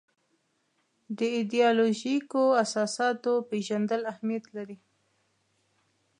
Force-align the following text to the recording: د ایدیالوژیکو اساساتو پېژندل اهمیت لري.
د 1.17 1.19
ایدیالوژیکو 1.37 2.43
اساساتو 2.63 3.31
پېژندل 3.49 4.01
اهمیت 4.11 4.45
لري. 4.55 4.77